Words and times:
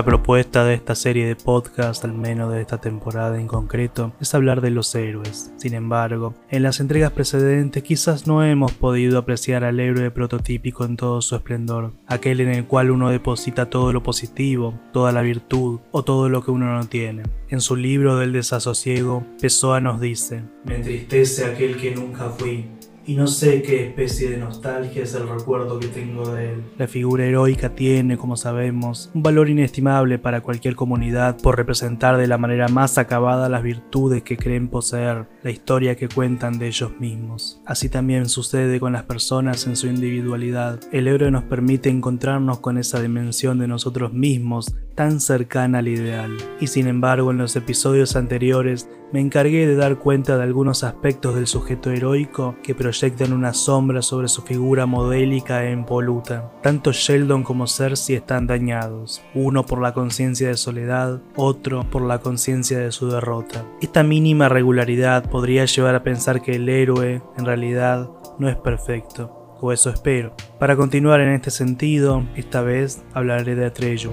La 0.00 0.06
propuesta 0.06 0.64
de 0.64 0.72
esta 0.72 0.94
serie 0.94 1.26
de 1.26 1.36
podcast, 1.36 2.02
al 2.06 2.14
menos 2.14 2.50
de 2.50 2.62
esta 2.62 2.80
temporada 2.80 3.38
en 3.38 3.46
concreto, 3.46 4.14
es 4.18 4.34
hablar 4.34 4.62
de 4.62 4.70
los 4.70 4.94
héroes. 4.94 5.52
Sin 5.58 5.74
embargo, 5.74 6.34
en 6.48 6.62
las 6.62 6.80
entregas 6.80 7.12
precedentes 7.12 7.82
quizás 7.82 8.26
no 8.26 8.42
hemos 8.42 8.72
podido 8.72 9.18
apreciar 9.18 9.62
al 9.62 9.78
héroe 9.78 10.10
prototípico 10.10 10.86
en 10.86 10.96
todo 10.96 11.20
su 11.20 11.36
esplendor, 11.36 11.92
aquel 12.06 12.40
en 12.40 12.48
el 12.48 12.64
cual 12.64 12.90
uno 12.90 13.10
deposita 13.10 13.68
todo 13.68 13.92
lo 13.92 14.02
positivo, 14.02 14.72
toda 14.90 15.12
la 15.12 15.20
virtud 15.20 15.80
o 15.90 16.02
todo 16.02 16.30
lo 16.30 16.42
que 16.42 16.50
uno 16.50 16.74
no 16.74 16.86
tiene. 16.86 17.24
En 17.50 17.60
su 17.60 17.76
libro 17.76 18.16
del 18.16 18.32
desasosiego, 18.32 19.26
Pessoa 19.38 19.82
nos 19.82 20.00
dice, 20.00 20.44
Me 20.64 20.76
entristece 20.76 21.44
aquel 21.44 21.76
que 21.76 21.94
nunca 21.94 22.30
fui, 22.30 22.70
y 23.10 23.14
no 23.16 23.26
sé 23.26 23.60
qué 23.62 23.86
especie 23.86 24.30
de 24.30 24.36
nostalgia 24.36 25.02
es 25.02 25.14
el 25.16 25.28
recuerdo 25.28 25.80
que 25.80 25.88
tengo 25.88 26.32
de 26.32 26.52
él. 26.52 26.62
La 26.78 26.86
figura 26.86 27.24
heroica 27.24 27.74
tiene, 27.74 28.16
como 28.16 28.36
sabemos, 28.36 29.10
un 29.14 29.24
valor 29.24 29.48
inestimable 29.48 30.20
para 30.20 30.42
cualquier 30.42 30.76
comunidad 30.76 31.36
por 31.42 31.56
representar 31.56 32.18
de 32.18 32.28
la 32.28 32.38
manera 32.38 32.68
más 32.68 32.98
acabada 32.98 33.48
las 33.48 33.64
virtudes 33.64 34.22
que 34.22 34.36
creen 34.36 34.68
poseer, 34.68 35.26
la 35.42 35.50
historia 35.50 35.96
que 35.96 36.08
cuentan 36.08 36.60
de 36.60 36.68
ellos 36.68 36.92
mismos. 37.00 37.60
Así 37.66 37.88
también 37.88 38.28
sucede 38.28 38.78
con 38.78 38.92
las 38.92 39.02
personas 39.02 39.66
en 39.66 39.74
su 39.74 39.88
individualidad. 39.88 40.78
El 40.92 41.08
héroe 41.08 41.32
nos 41.32 41.42
permite 41.42 41.88
encontrarnos 41.88 42.60
con 42.60 42.78
esa 42.78 43.02
dimensión 43.02 43.58
de 43.58 43.66
nosotros 43.66 44.12
mismos 44.12 44.72
tan 44.94 45.18
cercana 45.18 45.80
al 45.80 45.88
ideal. 45.88 46.36
Y 46.60 46.68
sin 46.68 46.86
embargo, 46.86 47.32
en 47.32 47.38
los 47.38 47.56
episodios 47.56 48.14
anteriores 48.14 48.88
me 49.12 49.20
encargué 49.20 49.66
de 49.66 49.76
dar 49.76 49.98
cuenta 49.98 50.36
de 50.36 50.42
algunos 50.42 50.84
aspectos 50.84 51.34
del 51.34 51.46
sujeto 51.46 51.90
heroico 51.90 52.54
que 52.62 52.74
proyectan 52.74 53.32
una 53.32 53.52
sombra 53.52 54.02
sobre 54.02 54.28
su 54.28 54.42
figura 54.42 54.86
modélica 54.86 55.64
e 55.64 55.72
impoluta. 55.72 56.52
Tanto 56.62 56.92
Sheldon 56.92 57.42
como 57.42 57.66
Cersei 57.66 58.16
están 58.16 58.46
dañados, 58.46 59.22
uno 59.34 59.64
por 59.64 59.80
la 59.80 59.92
conciencia 59.92 60.48
de 60.48 60.56
soledad, 60.56 61.20
otro 61.36 61.84
por 61.90 62.02
la 62.02 62.20
conciencia 62.20 62.78
de 62.78 62.92
su 62.92 63.08
derrota. 63.10 63.64
Esta 63.80 64.02
mínima 64.02 64.48
regularidad 64.48 65.28
podría 65.28 65.64
llevar 65.64 65.94
a 65.94 66.02
pensar 66.02 66.42
que 66.42 66.56
el 66.56 66.68
héroe, 66.68 67.22
en 67.36 67.44
realidad, 67.44 68.10
no 68.38 68.48
es 68.48 68.56
perfecto, 68.56 69.56
o 69.60 69.72
eso 69.72 69.90
espero. 69.90 70.34
Para 70.58 70.76
continuar 70.76 71.20
en 71.20 71.32
este 71.32 71.50
sentido, 71.50 72.24
esta 72.36 72.62
vez 72.62 73.02
hablaré 73.12 73.54
de 73.54 73.66
Atreyu. 73.66 74.10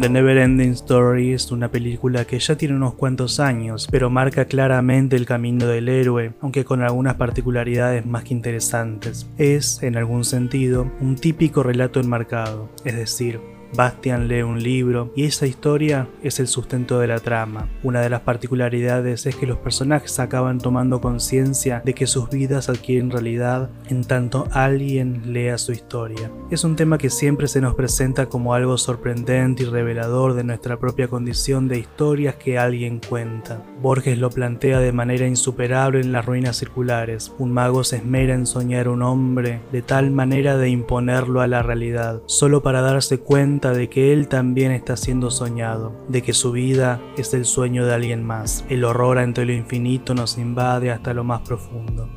The 0.00 0.08
Neverending 0.08 0.72
Story 0.72 1.34
es 1.34 1.52
una 1.52 1.70
película 1.70 2.24
que 2.24 2.38
ya 2.38 2.56
tiene 2.56 2.74
unos 2.74 2.94
cuantos 2.94 3.38
años, 3.38 3.86
pero 3.90 4.08
marca 4.08 4.46
claramente 4.46 5.14
el 5.14 5.26
camino 5.26 5.66
del 5.66 5.90
héroe, 5.90 6.32
aunque 6.40 6.64
con 6.64 6.80
algunas 6.80 7.16
particularidades 7.16 8.06
más 8.06 8.24
que 8.24 8.32
interesantes. 8.32 9.28
Es, 9.36 9.82
en 9.82 9.98
algún 9.98 10.24
sentido, 10.24 10.90
un 11.02 11.16
típico 11.16 11.62
relato 11.62 12.00
enmarcado, 12.00 12.70
es 12.82 12.96
decir, 12.96 13.40
Bastian 13.74 14.26
lee 14.26 14.42
un 14.42 14.62
libro 14.62 15.12
y 15.14 15.24
esa 15.24 15.46
historia 15.46 16.08
es 16.22 16.40
el 16.40 16.48
sustento 16.48 16.98
de 16.98 17.06
la 17.06 17.20
trama. 17.20 17.68
Una 17.82 18.00
de 18.00 18.10
las 18.10 18.22
particularidades 18.22 19.26
es 19.26 19.36
que 19.36 19.46
los 19.46 19.58
personajes 19.58 20.18
acaban 20.18 20.58
tomando 20.58 21.00
conciencia 21.00 21.82
de 21.84 21.94
que 21.94 22.06
sus 22.06 22.28
vidas 22.30 22.68
adquieren 22.68 23.10
realidad 23.10 23.70
en 23.88 24.04
tanto 24.04 24.48
alguien 24.52 25.32
lea 25.32 25.56
su 25.58 25.72
historia. 25.72 26.30
Es 26.50 26.64
un 26.64 26.74
tema 26.74 26.98
que 26.98 27.10
siempre 27.10 27.46
se 27.48 27.60
nos 27.60 27.74
presenta 27.74 28.26
como 28.26 28.54
algo 28.54 28.76
sorprendente 28.76 29.62
y 29.62 29.66
revelador 29.66 30.34
de 30.34 30.44
nuestra 30.44 30.78
propia 30.78 31.08
condición 31.08 31.68
de 31.68 31.78
historias 31.78 32.34
que 32.34 32.58
alguien 32.58 33.00
cuenta. 33.00 33.62
Borges 33.80 34.18
lo 34.18 34.30
plantea 34.30 34.80
de 34.80 34.92
manera 34.92 35.26
insuperable 35.26 36.00
en 36.00 36.12
las 36.12 36.26
ruinas 36.26 36.56
circulares. 36.56 37.32
Un 37.38 37.52
mago 37.52 37.84
se 37.84 37.96
esmera 37.96 38.34
en 38.34 38.46
soñar 38.46 38.88
un 38.88 39.02
hombre 39.02 39.60
de 39.70 39.82
tal 39.82 40.10
manera 40.10 40.56
de 40.56 40.68
imponerlo 40.68 41.40
a 41.40 41.46
la 41.46 41.62
realidad, 41.62 42.20
solo 42.26 42.62
para 42.62 42.80
darse 42.80 43.18
cuenta 43.18 43.59
de 43.68 43.90
que 43.90 44.12
él 44.12 44.28
también 44.28 44.72
está 44.72 44.96
siendo 44.96 45.30
soñado, 45.30 45.92
de 46.08 46.22
que 46.22 46.32
su 46.32 46.52
vida 46.52 47.00
es 47.18 47.34
el 47.34 47.44
sueño 47.44 47.84
de 47.84 47.94
alguien 47.94 48.24
más. 48.24 48.64
El 48.70 48.84
horror 48.84 49.18
ante 49.18 49.44
lo 49.44 49.52
infinito 49.52 50.14
nos 50.14 50.38
invade 50.38 50.90
hasta 50.90 51.12
lo 51.12 51.22
más 51.22 51.42
profundo. 51.42 52.08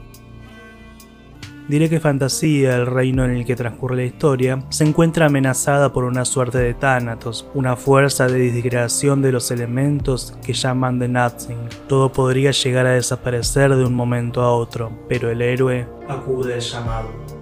Diré 1.67 1.89
que 1.89 2.01
Fantasía, 2.01 2.75
el 2.75 2.85
reino 2.85 3.23
en 3.23 3.31
el 3.31 3.45
que 3.45 3.55
transcurre 3.55 3.95
la 3.95 4.03
historia, 4.03 4.63
se 4.69 4.83
encuentra 4.83 5.27
amenazada 5.27 5.93
por 5.93 6.03
una 6.03 6.25
suerte 6.25 6.57
de 6.57 6.73
Thanatos, 6.73 7.47
una 7.53 7.77
fuerza 7.77 8.27
de 8.27 8.37
disgregación 8.37 9.21
de 9.21 9.31
los 9.31 9.49
elementos 9.49 10.37
que 10.45 10.51
llaman 10.51 10.99
The 10.99 11.07
Nothing. 11.07 11.69
Todo 11.87 12.11
podría 12.11 12.51
llegar 12.51 12.85
a 12.85 12.93
desaparecer 12.93 13.75
de 13.75 13.85
un 13.85 13.93
momento 13.93 14.41
a 14.41 14.51
otro, 14.51 14.91
pero 15.07 15.29
el 15.29 15.41
héroe 15.41 15.87
acude 16.09 16.55
al 16.55 16.59
llamado. 16.59 17.32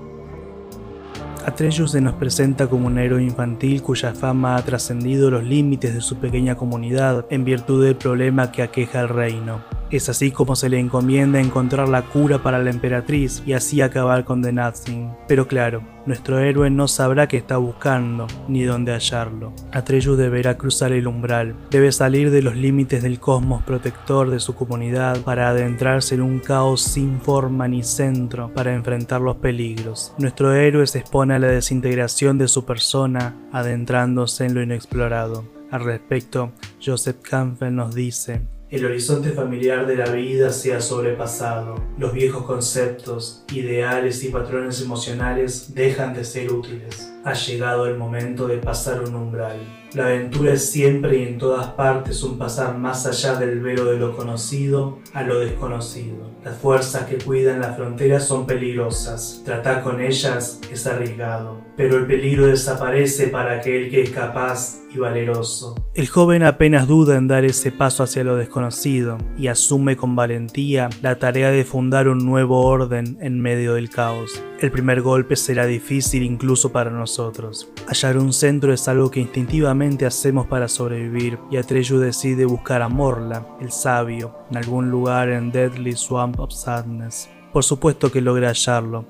Atreyu 1.45 1.87
se 1.87 2.01
nos 2.01 2.13
presenta 2.13 2.67
como 2.67 2.85
un 2.85 2.99
héroe 2.99 3.23
infantil 3.23 3.81
cuya 3.81 4.13
fama 4.13 4.55
ha 4.55 4.61
trascendido 4.61 5.31
los 5.31 5.43
límites 5.43 5.93
de 5.93 6.01
su 6.01 6.17
pequeña 6.17 6.55
comunidad 6.55 7.25
en 7.31 7.43
virtud 7.43 7.83
del 7.83 7.95
problema 7.95 8.51
que 8.51 8.61
aqueja 8.61 8.99
al 8.99 9.09
reino. 9.09 9.80
Es 9.91 10.07
así 10.07 10.31
como 10.31 10.55
se 10.55 10.69
le 10.69 10.79
encomienda 10.79 11.41
encontrar 11.41 11.89
la 11.89 12.03
cura 12.03 12.41
para 12.41 12.59
la 12.59 12.69
emperatriz 12.69 13.43
y 13.45 13.51
así 13.51 13.81
acabar 13.81 14.23
con 14.23 14.41
The 14.41 14.53
Nothing. 14.53 15.11
Pero 15.27 15.49
claro, 15.49 15.83
nuestro 16.05 16.39
héroe 16.39 16.69
no 16.69 16.87
sabrá 16.87 17.27
qué 17.27 17.35
está 17.35 17.57
buscando 17.57 18.25
ni 18.47 18.63
dónde 18.63 18.93
hallarlo. 18.93 19.53
Atreyu 19.73 20.15
deberá 20.15 20.57
cruzar 20.57 20.93
el 20.93 21.07
umbral, 21.07 21.55
debe 21.69 21.91
salir 21.91 22.31
de 22.31 22.41
los 22.41 22.55
límites 22.55 23.03
del 23.03 23.19
cosmos 23.19 23.63
protector 23.63 24.29
de 24.29 24.39
su 24.39 24.55
comunidad 24.55 25.19
para 25.21 25.49
adentrarse 25.49 26.15
en 26.15 26.21
un 26.21 26.39
caos 26.39 26.81
sin 26.81 27.19
forma 27.19 27.67
ni 27.67 27.83
centro 27.83 28.53
para 28.53 28.73
enfrentar 28.73 29.19
los 29.19 29.35
peligros. 29.37 30.13
Nuestro 30.17 30.53
héroe 30.53 30.87
se 30.87 30.99
expone 30.99 31.33
a 31.33 31.39
la 31.39 31.47
desintegración 31.47 32.37
de 32.37 32.47
su 32.47 32.63
persona 32.63 33.35
adentrándose 33.51 34.45
en 34.45 34.53
lo 34.53 34.61
inexplorado. 34.61 35.43
Al 35.69 35.83
respecto, 35.83 36.51
Joseph 36.83 37.17
Campbell 37.21 37.75
nos 37.75 37.93
dice, 37.93 38.41
el 38.71 38.85
horizonte 38.85 39.31
familiar 39.31 39.85
de 39.85 39.97
la 39.97 40.09
vida 40.11 40.49
se 40.49 40.73
ha 40.73 40.79
sobrepasado. 40.79 41.75
Los 41.97 42.13
viejos 42.13 42.45
conceptos, 42.45 43.43
ideales 43.51 44.23
y 44.23 44.29
patrones 44.29 44.81
emocionales 44.81 45.75
dejan 45.75 46.13
de 46.13 46.23
ser 46.23 46.53
útiles. 46.53 47.11
Ha 47.25 47.33
llegado 47.33 47.85
el 47.85 47.97
momento 47.97 48.47
de 48.47 48.59
pasar 48.59 49.01
un 49.03 49.13
umbral. 49.13 49.57
La 49.93 50.05
aventura 50.05 50.53
es 50.53 50.71
siempre 50.71 51.17
y 51.17 51.23
en 51.23 51.37
todas 51.37 51.67
partes 51.71 52.23
un 52.23 52.37
pasar 52.37 52.77
más 52.77 53.05
allá 53.05 53.35
del 53.35 53.59
velo 53.59 53.83
de 53.83 53.97
lo 53.97 54.15
conocido 54.15 54.99
a 55.13 55.23
lo 55.23 55.41
desconocido. 55.41 56.30
Las 56.43 56.57
fuerzas 56.57 57.05
que 57.05 57.17
cuidan 57.17 57.59
las 57.59 57.75
fronteras 57.75 58.27
son 58.27 58.47
peligrosas. 58.47 59.43
Tratar 59.45 59.83
con 59.83 60.01
ellas 60.01 60.59
es 60.71 60.87
arriesgado. 60.87 61.61
Pero 61.77 61.97
el 61.97 62.07
peligro 62.07 62.47
desaparece 62.47 63.27
para 63.27 63.57
aquel 63.57 63.91
que 63.91 64.01
es 64.01 64.09
capaz 64.09 64.79
y 64.93 64.97
valeroso. 64.97 65.75
El 65.93 66.07
joven 66.07 66.43
apenas 66.43 66.87
duda 66.87 67.15
en 67.15 67.27
dar 67.27 67.45
ese 67.45 67.71
paso 67.71 68.03
hacia 68.03 68.23
lo 68.23 68.35
desconocido 68.35 69.17
y 69.37 69.47
asume 69.47 69.95
con 69.95 70.15
valentía 70.15 70.89
la 71.01 71.19
tarea 71.19 71.51
de 71.51 71.63
fundar 71.63 72.07
un 72.07 72.25
nuevo 72.25 72.65
orden 72.65 73.17
en 73.21 73.39
medio 73.39 73.75
del 73.75 73.89
caos. 73.89 74.43
El 74.59 74.71
primer 74.71 75.01
golpe 75.01 75.35
será 75.35 75.65
difícil 75.65 76.23
incluso 76.23 76.71
para 76.71 76.91
nosotros. 76.91 77.71
Hallar 77.87 78.17
un 78.17 78.31
centro 78.31 78.73
es 78.73 78.87
algo 78.87 79.09
que 79.09 79.19
instintivamente 79.19 80.05
hacemos 80.05 80.45
para 80.47 80.67
sobrevivir 80.67 81.39
y 81.49 81.57
Atreyu 81.57 81.97
decide 81.97 82.45
buscar 82.45 82.81
a 82.81 82.89
Morla, 82.89 83.47
el 83.59 83.71
sabio, 83.71 84.35
en 84.51 84.57
algún 84.57 84.91
lugar 84.91 85.29
en 85.29 85.51
Deadly 85.51 85.93
Swamp 85.93 86.30
of 86.37 86.51
Sadness. 86.51 87.29
Por 87.51 87.63
supuesto 87.63 88.11
que 88.11 88.21
logra 88.21 88.49
hallarlo, 88.49 89.05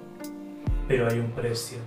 pero 0.88 1.10
hay 1.10 1.20
un 1.20 1.32
precio. 1.32 1.78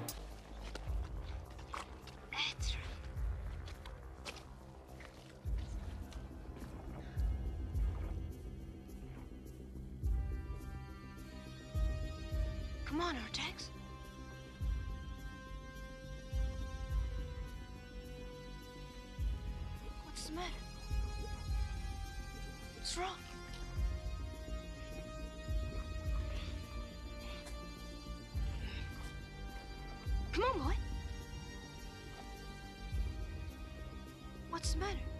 Come 30.34 30.44
on, 30.44 30.58
boy. 30.66 30.74
What's 34.50 34.74
the 34.74 34.80
matter? 34.80 35.13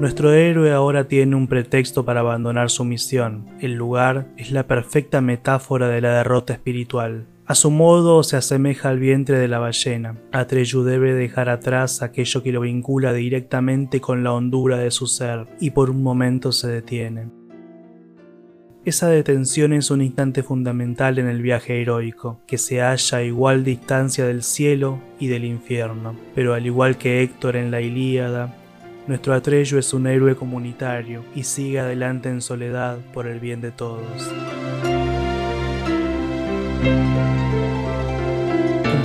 Nuestro 0.00 0.32
héroe 0.32 0.70
ahora 0.70 1.08
tiene 1.08 1.34
un 1.34 1.48
pretexto 1.48 2.04
para 2.04 2.20
abandonar 2.20 2.70
su 2.70 2.84
misión. 2.84 3.46
El 3.60 3.74
lugar 3.74 4.28
es 4.36 4.52
la 4.52 4.68
perfecta 4.68 5.20
metáfora 5.20 5.88
de 5.88 6.00
la 6.00 6.18
derrota 6.18 6.52
espiritual. 6.52 7.26
A 7.46 7.56
su 7.56 7.72
modo 7.72 8.22
se 8.22 8.36
asemeja 8.36 8.90
al 8.90 9.00
vientre 9.00 9.40
de 9.40 9.48
la 9.48 9.58
ballena. 9.58 10.16
Atreyu 10.30 10.84
debe 10.84 11.14
dejar 11.14 11.48
atrás 11.48 12.00
aquello 12.00 12.44
que 12.44 12.52
lo 12.52 12.60
vincula 12.60 13.12
directamente 13.12 14.00
con 14.00 14.22
la 14.22 14.32
hondura 14.32 14.78
de 14.78 14.92
su 14.92 15.08
ser 15.08 15.48
y 15.58 15.70
por 15.70 15.90
un 15.90 16.04
momento 16.04 16.52
se 16.52 16.68
detiene. 16.68 17.30
Esa 18.84 19.08
detención 19.08 19.72
es 19.72 19.90
un 19.90 20.00
instante 20.00 20.44
fundamental 20.44 21.18
en 21.18 21.26
el 21.26 21.42
viaje 21.42 21.82
heroico, 21.82 22.40
que 22.46 22.56
se 22.56 22.80
halla 22.82 23.18
a 23.18 23.22
igual 23.24 23.64
distancia 23.64 24.24
del 24.26 24.44
cielo 24.44 25.00
y 25.18 25.26
del 25.26 25.44
infierno. 25.44 26.14
Pero 26.36 26.54
al 26.54 26.66
igual 26.66 26.98
que 26.98 27.20
Héctor 27.20 27.56
en 27.56 27.72
la 27.72 27.80
Ilíada, 27.80 28.54
nuestro 29.08 29.34
Atreyu 29.34 29.78
es 29.78 29.94
un 29.94 30.06
héroe 30.06 30.36
comunitario 30.36 31.24
y 31.34 31.42
sigue 31.42 31.80
adelante 31.80 32.28
en 32.28 32.42
soledad 32.42 32.98
por 33.12 33.26
el 33.26 33.40
bien 33.40 33.62
de 33.62 33.72
todos. 33.72 34.04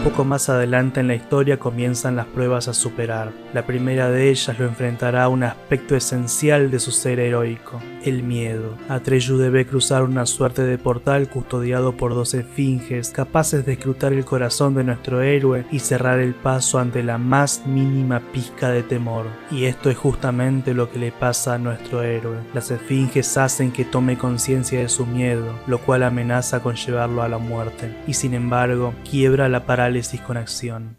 Poco 0.03 0.25
más 0.25 0.49
adelante 0.49 0.99
en 0.99 1.07
la 1.07 1.15
historia 1.15 1.59
comienzan 1.59 2.17
las 2.17 2.25
pruebas 2.25 2.67
a 2.67 2.73
superar. 2.73 3.31
La 3.53 3.65
primera 3.65 4.09
de 4.09 4.29
ellas 4.31 4.59
lo 4.59 4.65
enfrentará 4.65 5.23
a 5.23 5.29
un 5.29 5.43
aspecto 5.43 5.95
esencial 5.95 6.69
de 6.69 6.79
su 6.79 6.91
ser 6.91 7.21
heroico, 7.21 7.79
el 8.03 8.21
miedo. 8.21 8.77
Atreyu 8.89 9.37
debe 9.37 9.65
cruzar 9.65 10.03
una 10.03 10.25
suerte 10.25 10.63
de 10.63 10.77
portal 10.77 11.29
custodiado 11.29 11.95
por 11.95 12.15
dos 12.15 12.33
esfinges 12.33 13.11
capaces 13.11 13.65
de 13.65 13.73
escrutar 13.73 14.11
el 14.11 14.25
corazón 14.25 14.75
de 14.75 14.83
nuestro 14.83 15.21
héroe 15.21 15.63
y 15.71 15.79
cerrar 15.79 16.19
el 16.19 16.33
paso 16.33 16.79
ante 16.79 17.01
la 17.01 17.17
más 17.17 17.65
mínima 17.65 18.19
pizca 18.33 18.71
de 18.71 18.83
temor. 18.83 19.27
Y 19.51 19.65
esto 19.65 19.89
es 19.89 19.97
justamente 19.97 20.73
lo 20.73 20.91
que 20.91 20.99
le 20.99 21.13
pasa 21.13 21.53
a 21.53 21.59
nuestro 21.59 22.03
héroe. 22.03 22.39
Las 22.53 22.71
esfinges 22.71 23.37
hacen 23.37 23.71
que 23.71 23.85
tome 23.85 24.17
conciencia 24.17 24.81
de 24.81 24.89
su 24.89 25.05
miedo, 25.05 25.53
lo 25.65 25.77
cual 25.77 26.03
amenaza 26.03 26.61
con 26.61 26.75
llevarlo 26.75 27.21
a 27.21 27.29
la 27.29 27.37
muerte. 27.37 27.95
Y 28.05 28.15
sin 28.15 28.33
embargo, 28.33 28.93
quiebra 29.09 29.47
la 29.47 29.65
parálisis 29.65 29.92
con 30.25 30.37
acción. 30.37 30.97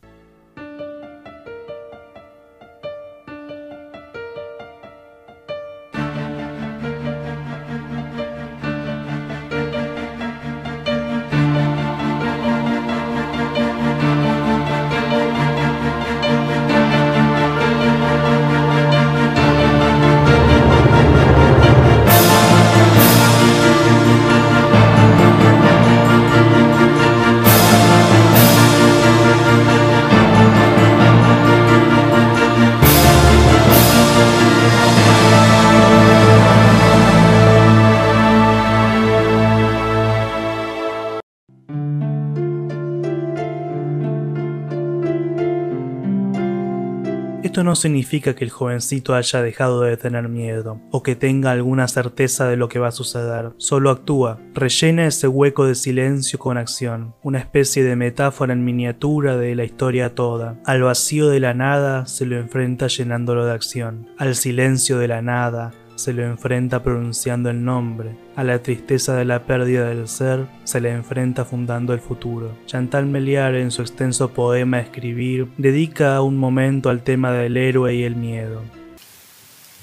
Esto 47.54 47.62
no 47.62 47.76
significa 47.76 48.34
que 48.34 48.42
el 48.42 48.50
jovencito 48.50 49.14
haya 49.14 49.40
dejado 49.40 49.82
de 49.82 49.96
tener 49.96 50.28
miedo 50.28 50.80
o 50.90 51.04
que 51.04 51.14
tenga 51.14 51.52
alguna 51.52 51.86
certeza 51.86 52.48
de 52.48 52.56
lo 52.56 52.68
que 52.68 52.80
va 52.80 52.88
a 52.88 52.90
suceder. 52.90 53.52
Solo 53.58 53.90
actúa, 53.90 54.40
rellena 54.54 55.06
ese 55.06 55.28
hueco 55.28 55.64
de 55.64 55.76
silencio 55.76 56.40
con 56.40 56.58
acción, 56.58 57.14
una 57.22 57.38
especie 57.38 57.84
de 57.84 57.94
metáfora 57.94 58.54
en 58.54 58.64
miniatura 58.64 59.36
de 59.36 59.54
la 59.54 59.62
historia 59.62 60.16
toda. 60.16 60.60
Al 60.64 60.82
vacío 60.82 61.28
de 61.28 61.38
la 61.38 61.54
nada 61.54 62.06
se 62.06 62.26
lo 62.26 62.38
enfrenta 62.38 62.88
llenándolo 62.88 63.46
de 63.46 63.52
acción. 63.52 64.08
Al 64.18 64.34
silencio 64.34 64.98
de 64.98 65.06
la 65.06 65.22
nada 65.22 65.70
se 65.96 66.12
lo 66.12 66.22
enfrenta 66.24 66.82
pronunciando 66.82 67.50
el 67.50 67.64
nombre, 67.64 68.16
a 68.36 68.44
la 68.44 68.62
tristeza 68.62 69.14
de 69.16 69.24
la 69.24 69.44
pérdida 69.44 69.88
del 69.88 70.08
ser 70.08 70.46
se 70.64 70.80
le 70.80 70.90
enfrenta 70.90 71.44
fundando 71.44 71.92
el 71.92 72.00
futuro. 72.00 72.56
Chantal 72.66 73.06
Meliar 73.06 73.54
en 73.54 73.70
su 73.70 73.82
extenso 73.82 74.30
poema 74.30 74.80
Escribir 74.80 75.48
dedica 75.56 76.20
un 76.20 76.36
momento 76.36 76.90
al 76.90 77.02
tema 77.02 77.32
del 77.32 77.56
héroe 77.56 77.94
y 77.94 78.02
el 78.02 78.16
miedo. 78.16 78.62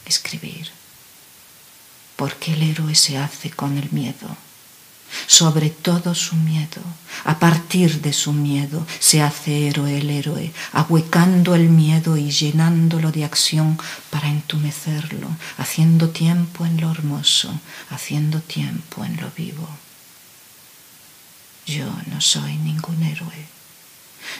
Escribir. 0.05 0.67
¿Por 2.15 2.33
qué 2.35 2.53
el 2.53 2.63
héroe 2.63 2.95
se 2.95 3.17
hace 3.17 3.49
con 3.49 3.77
el 3.77 3.89
miedo? 3.91 4.27
Sobre 5.27 5.69
todo 5.69 6.15
su 6.15 6.35
miedo. 6.35 6.81
A 7.25 7.39
partir 7.39 8.01
de 8.01 8.13
su 8.13 8.33
miedo 8.33 8.85
se 8.99 9.21
hace 9.21 9.67
héroe 9.67 9.97
el 9.97 10.09
héroe, 10.09 10.51
ahuecando 10.71 11.55
el 11.55 11.69
miedo 11.69 12.17
y 12.17 12.31
llenándolo 12.31 13.11
de 13.11 13.25
acción 13.25 13.77
para 14.09 14.29
entumecerlo, 14.29 15.27
haciendo 15.57 16.09
tiempo 16.09 16.65
en 16.65 16.79
lo 16.81 16.91
hermoso, 16.91 17.59
haciendo 17.89 18.39
tiempo 18.41 19.03
en 19.05 19.19
lo 19.19 19.29
vivo. 19.31 19.67
Yo 21.65 21.85
no 22.07 22.19
soy 22.21 22.57
ningún 22.57 23.03
héroe. 23.03 23.47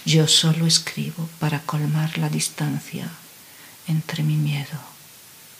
Yo 0.05 0.27
solo 0.27 0.65
escribo 0.65 1.29
para 1.39 1.59
colmar 1.59 2.17
la 2.17 2.29
distancia 2.29 3.09
entre 3.87 4.23
mi 4.23 4.35
miedo 4.35 4.79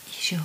y 0.08 0.26
yo. 0.36 0.40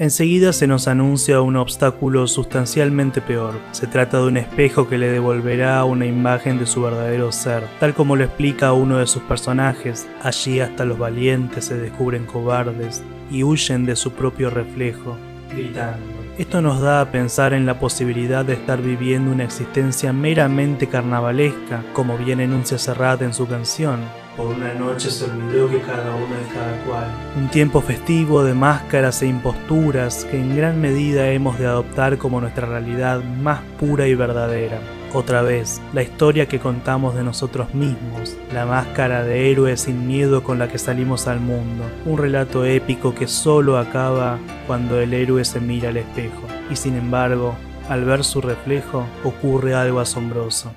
Enseguida 0.00 0.52
se 0.52 0.68
nos 0.68 0.86
anuncia 0.86 1.40
un 1.40 1.56
obstáculo 1.56 2.28
sustancialmente 2.28 3.20
peor. 3.20 3.54
Se 3.72 3.88
trata 3.88 4.18
de 4.18 4.28
un 4.28 4.36
espejo 4.36 4.88
que 4.88 4.96
le 4.96 5.08
devolverá 5.08 5.84
una 5.84 6.06
imagen 6.06 6.56
de 6.60 6.66
su 6.66 6.82
verdadero 6.82 7.32
ser, 7.32 7.64
tal 7.80 7.94
como 7.94 8.14
lo 8.14 8.22
explica 8.22 8.72
uno 8.72 8.98
de 8.98 9.08
sus 9.08 9.22
personajes. 9.24 10.06
Allí 10.22 10.60
hasta 10.60 10.84
los 10.84 10.98
valientes 10.98 11.64
se 11.64 11.76
descubren 11.76 12.26
cobardes 12.26 13.02
y 13.28 13.42
huyen 13.42 13.86
de 13.86 13.96
su 13.96 14.12
propio 14.12 14.50
reflejo, 14.50 15.16
gritando. 15.50 16.06
Esto 16.38 16.62
nos 16.62 16.80
da 16.80 17.00
a 17.00 17.10
pensar 17.10 17.52
en 17.52 17.66
la 17.66 17.80
posibilidad 17.80 18.44
de 18.44 18.52
estar 18.52 18.80
viviendo 18.80 19.32
una 19.32 19.42
existencia 19.42 20.12
meramente 20.12 20.86
carnavalesca, 20.86 21.82
como 21.92 22.16
bien 22.16 22.38
enuncia 22.38 22.78
Serrat 22.78 23.22
en 23.22 23.34
su 23.34 23.48
canción, 23.48 23.98
por 24.38 24.46
una 24.46 24.72
noche 24.72 25.10
se 25.10 25.24
olvidó 25.24 25.68
que 25.68 25.80
cada 25.80 26.14
uno 26.14 26.36
es 26.40 26.54
cada 26.54 26.84
cual. 26.84 27.08
Un 27.36 27.48
tiempo 27.48 27.80
festivo 27.80 28.44
de 28.44 28.54
máscaras 28.54 29.20
e 29.22 29.26
imposturas 29.26 30.24
que 30.24 30.38
en 30.38 30.56
gran 30.56 30.80
medida 30.80 31.28
hemos 31.32 31.58
de 31.58 31.66
adoptar 31.66 32.18
como 32.18 32.40
nuestra 32.40 32.68
realidad 32.68 33.20
más 33.22 33.60
pura 33.80 34.06
y 34.06 34.14
verdadera. 34.14 34.78
Otra 35.12 35.42
vez, 35.42 35.82
la 35.92 36.02
historia 36.02 36.46
que 36.46 36.60
contamos 36.60 37.16
de 37.16 37.24
nosotros 37.24 37.74
mismos, 37.74 38.36
la 38.54 38.64
máscara 38.64 39.24
de 39.24 39.50
héroe 39.50 39.76
sin 39.76 40.06
miedo 40.06 40.44
con 40.44 40.60
la 40.60 40.68
que 40.68 40.78
salimos 40.78 41.26
al 41.26 41.40
mundo, 41.40 41.84
un 42.04 42.18
relato 42.18 42.64
épico 42.64 43.14
que 43.14 43.26
solo 43.26 43.76
acaba 43.76 44.38
cuando 44.68 45.00
el 45.00 45.14
héroe 45.14 45.44
se 45.44 45.60
mira 45.60 45.88
al 45.88 45.96
espejo. 45.96 46.42
Y 46.70 46.76
sin 46.76 46.94
embargo, 46.94 47.56
al 47.88 48.04
ver 48.04 48.22
su 48.22 48.40
reflejo, 48.40 49.04
ocurre 49.24 49.74
algo 49.74 49.98
asombroso. 49.98 50.70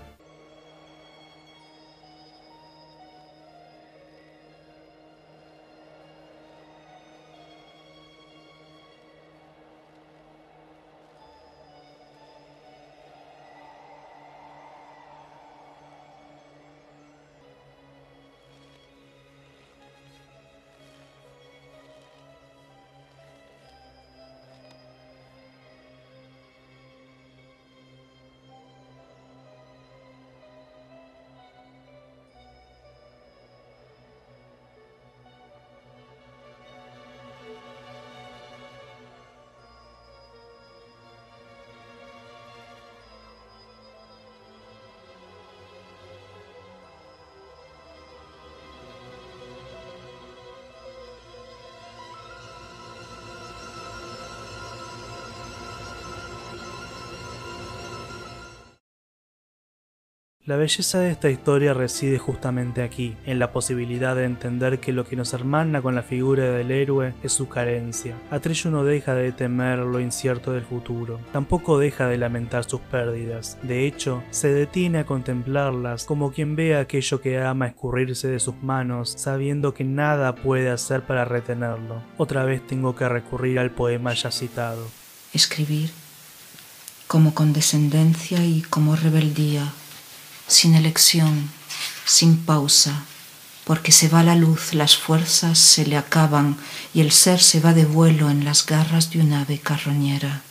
La 60.52 60.58
belleza 60.58 61.00
de 61.00 61.12
esta 61.12 61.30
historia 61.30 61.74
reside 61.74 62.18
justamente 62.18 62.84
aquí, 62.84 63.16
en 63.26 63.40
la 63.40 63.54
posibilidad 63.54 64.18
de 64.18 64.26
entender 64.26 64.82
que 64.82 64.92
lo 64.92 65.06
que 65.06 65.16
nos 65.16 65.32
hermana 65.32 65.82
con 65.82 65.96
la 65.96 66.04
figura 66.04 66.44
del 66.52 66.72
héroe 66.72 67.14
es 67.24 67.32
su 67.32 67.48
carencia. 67.48 68.18
Atreyu 68.30 68.70
no 68.70 68.84
deja 68.84 69.16
de 69.16 69.32
temer 69.32 69.80
lo 69.80 70.02
incierto 70.02 70.52
del 70.52 70.66
futuro, 70.66 71.22
tampoco 71.32 71.80
deja 71.80 72.10
de 72.10 72.18
lamentar 72.18 72.66
sus 72.66 72.82
pérdidas, 72.82 73.60
de 73.64 73.88
hecho, 73.88 74.24
se 74.30 74.50
detiene 74.50 74.98
a 74.98 75.06
contemplarlas 75.06 76.04
como 76.04 76.34
quien 76.34 76.58
ve 76.58 76.76
aquello 76.76 77.22
que 77.22 77.40
ama 77.40 77.68
escurrirse 77.68 78.28
de 78.28 78.42
sus 78.42 78.62
manos, 78.62 79.14
sabiendo 79.16 79.74
que 79.74 79.86
nada 79.86 80.36
puede 80.36 80.70
hacer 80.70 81.04
para 81.04 81.24
retenerlo. 81.24 82.04
Otra 82.18 82.44
vez 82.44 82.68
tengo 82.68 82.94
que 82.94 83.08
recurrir 83.08 83.58
al 83.58 83.72
poema 83.72 84.14
ya 84.14 84.32
citado. 84.32 84.86
Escribir 85.34 85.92
como 87.08 87.34
condescendencia 87.34 88.46
y 88.46 88.64
como 88.64 88.98
rebeldía 88.98 89.72
sin 90.52 90.76
elección, 90.76 91.50
sin 92.06 92.38
pausa, 92.38 93.06
porque 93.64 93.94
se 93.94 94.10
va 94.10 94.22
la 94.22 94.36
luz, 94.36 94.74
las 94.74 94.98
fuerzas 94.98 95.58
se 95.58 95.86
le 95.86 95.96
acaban 95.96 96.58
y 96.94 97.00
el 97.00 97.12
ser 97.12 97.40
se 97.40 97.62
va 97.62 97.74
de 97.74 97.86
vuelo 97.86 98.30
en 98.30 98.44
las 98.44 98.66
garras 98.66 99.12
de 99.12 99.22
un 99.22 99.32
ave 99.32 99.60
carroñera. 99.60 100.42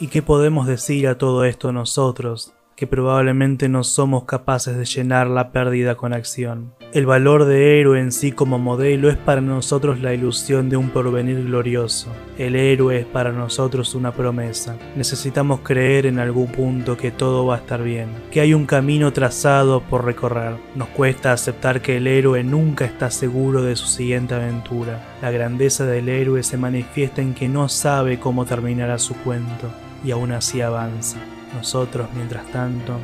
¿Y 0.00 0.08
qué 0.08 0.20
podemos 0.20 0.66
decir 0.66 1.06
a 1.06 1.16
todo 1.16 1.44
esto 1.44 1.70
nosotros, 1.70 2.52
que 2.78 2.86
probablemente 2.86 3.68
no 3.68 3.82
somos 3.82 4.22
capaces 4.22 4.76
de 4.76 4.84
llenar 4.84 5.26
la 5.26 5.50
pérdida 5.50 5.96
con 5.96 6.12
acción. 6.12 6.74
El 6.92 7.06
valor 7.06 7.44
de 7.44 7.80
héroe 7.80 7.98
en 7.98 8.12
sí 8.12 8.30
como 8.30 8.60
modelo 8.60 9.10
es 9.10 9.16
para 9.16 9.40
nosotros 9.40 10.00
la 10.00 10.14
ilusión 10.14 10.68
de 10.68 10.76
un 10.76 10.90
porvenir 10.90 11.44
glorioso. 11.44 12.12
El 12.38 12.54
héroe 12.54 13.00
es 13.00 13.04
para 13.04 13.32
nosotros 13.32 13.96
una 13.96 14.12
promesa. 14.12 14.76
Necesitamos 14.94 15.58
creer 15.64 16.06
en 16.06 16.20
algún 16.20 16.46
punto 16.52 16.96
que 16.96 17.10
todo 17.10 17.44
va 17.46 17.56
a 17.56 17.58
estar 17.58 17.82
bien, 17.82 18.10
que 18.30 18.40
hay 18.40 18.54
un 18.54 18.64
camino 18.64 19.12
trazado 19.12 19.80
por 19.80 20.04
recorrer. 20.04 20.54
Nos 20.76 20.86
cuesta 20.90 21.32
aceptar 21.32 21.82
que 21.82 21.96
el 21.96 22.06
héroe 22.06 22.44
nunca 22.44 22.84
está 22.84 23.10
seguro 23.10 23.62
de 23.62 23.74
su 23.74 23.86
siguiente 23.86 24.36
aventura. 24.36 25.04
La 25.20 25.32
grandeza 25.32 25.84
del 25.84 26.08
héroe 26.08 26.44
se 26.44 26.56
manifiesta 26.56 27.22
en 27.22 27.34
que 27.34 27.48
no 27.48 27.68
sabe 27.68 28.20
cómo 28.20 28.44
terminará 28.44 28.98
su 28.98 29.16
cuento 29.16 29.68
y 30.04 30.12
aún 30.12 30.30
así 30.30 30.60
avanza. 30.60 31.18
Nosotros, 31.54 32.08
mientras 32.14 32.46
tanto, 32.52 32.98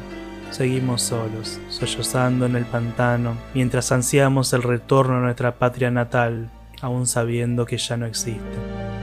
seguimos 0.50 1.02
solos, 1.02 1.58
sollozando 1.68 2.46
en 2.46 2.56
el 2.56 2.64
pantano, 2.64 3.36
mientras 3.54 3.90
ansiamos 3.92 4.52
el 4.52 4.62
retorno 4.62 5.16
a 5.16 5.20
nuestra 5.20 5.58
patria 5.58 5.90
natal, 5.90 6.50
aún 6.80 7.06
sabiendo 7.06 7.66
que 7.66 7.78
ya 7.78 7.96
no 7.96 8.06
existe. 8.06 8.93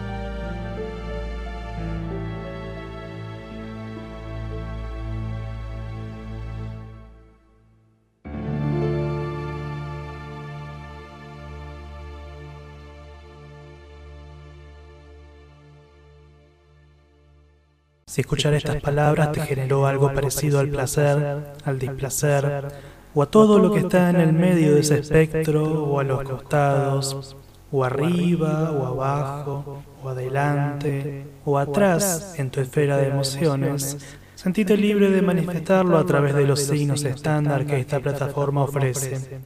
Si 18.12 18.20
escuchar 18.20 18.54
estas 18.54 18.82
palabras 18.82 19.32
te 19.32 19.40
generó 19.40 19.88
algo 19.88 20.14
parecido 20.14 20.60
al 20.60 20.68
placer, 20.68 21.54
al 21.64 21.80
displacer, 21.80 22.68
o 23.14 23.24
a 23.24 23.32
todo 23.32 23.58
lo 23.58 23.72
que 23.72 23.80
está 23.80 24.10
en 24.10 24.18
el 24.18 24.34
medio 24.34 24.76
de 24.76 24.82
ese 24.82 25.00
espectro, 25.00 25.86
o 25.86 25.98
a 25.98 26.04
los 26.04 26.22
costados, 26.24 27.38
o 27.72 27.86
arriba, 27.86 28.74
o 28.74 28.86
abajo, 28.86 29.82
o 30.04 30.10
adelante, 30.10 31.26
o 31.46 31.58
atrás 31.58 32.36
en 32.38 32.52
tu 32.52 32.60
esfera 32.60 32.98
de 32.98 33.08
emociones, 33.08 33.98
sentite 34.36 34.76
libre 34.76 35.10
de 35.10 35.22
manifestarlo 35.22 35.98
a 35.98 36.06
través 36.06 36.36
de 36.36 36.46
los 36.46 36.60
signos 36.60 37.06
estándar 37.06 37.66
que 37.66 37.80
esta 37.80 38.02
plataforma 38.02 38.64
ofrece. 38.64 39.40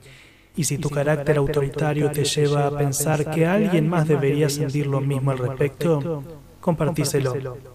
Y 0.56 0.64
si 0.64 0.80
tu 0.80 0.90
carácter 0.90 1.38
autoritario 1.38 2.10
te 2.10 2.24
lleva 2.24 2.66
a 2.66 2.76
pensar 2.76 3.30
que 3.30 3.46
alguien 3.46 3.88
más 3.88 4.08
debería 4.08 4.50
sentir 4.50 4.88
lo 4.88 5.02
mismo 5.02 5.30
al 5.30 5.38
respecto, 5.38 6.24
compartíselo. 6.60 7.75